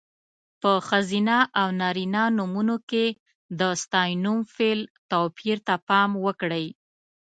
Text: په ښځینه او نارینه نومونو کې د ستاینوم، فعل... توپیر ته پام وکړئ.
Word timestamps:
په 0.61 0.71
ښځینه 0.87 1.37
او 1.61 1.67
نارینه 1.81 2.23
نومونو 2.37 2.75
کې 2.89 3.05
د 3.59 3.61
ستاینوم، 3.83 4.39
فعل... 4.53 4.79
توپیر 5.11 5.57
ته 5.67 5.75
پام 5.87 6.09
وکړئ. 6.25 6.65